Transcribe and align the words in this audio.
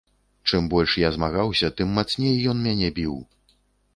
Чым 0.47 0.69
больш 0.71 0.95
я 1.01 1.11
змагаўся, 1.17 1.69
тым 1.81 1.93
мацней 1.97 2.35
ён 2.53 2.57
мяне 2.67 2.91
біў. 2.99 3.15